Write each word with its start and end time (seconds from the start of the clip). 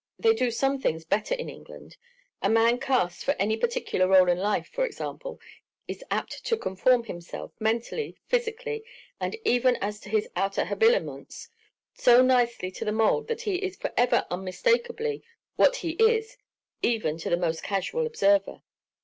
They 0.17 0.33
do 0.33 0.49
some 0.49 0.81
things 0.81 1.05
better 1.05 1.35
in 1.35 1.47
England; 1.47 1.95
a 2.41 2.49
man 2.49 2.79
cast 2.79 3.23
for 3.23 3.35
any 3.37 3.55
particular 3.55 4.07
rôle 4.07 4.31
in 4.31 4.39
life, 4.39 4.67
for 4.73 4.83
example, 4.83 5.39
is 5.87 6.03
apt 6.09 6.43
to 6.45 6.57
conform 6.57 7.03
himself, 7.03 7.51
mentally, 7.59 8.17
physically, 8.25 8.83
and 9.19 9.37
even 9.45 9.75
as 9.75 9.99
to 9.99 10.09
his 10.09 10.27
outer 10.35 10.65
habiliments, 10.65 11.49
so 11.93 12.23
nicely 12.23 12.71
to 12.71 12.83
the 12.83 12.91
mould 12.91 13.27
that 13.27 13.41
he 13.43 13.57
is 13.57 13.75
forever 13.75 14.25
unmistakably 14.31 15.21
what 15.55 15.75
he 15.75 15.91
is 15.91 16.35
even 16.81 17.19
to 17.19 17.29
the 17.29 17.37
most 17.37 17.61
casual 17.61 18.07
observer. 18.07 18.63